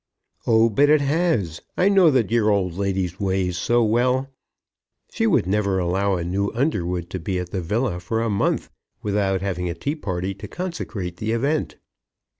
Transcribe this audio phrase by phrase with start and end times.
[0.47, 1.61] "Oh, but it has.
[1.77, 4.31] I know the dear old lady's ways so well!
[5.11, 8.71] She would never allow a new Underwood to be at the villa for a month
[9.03, 11.75] without having a tea party to consecrate the event."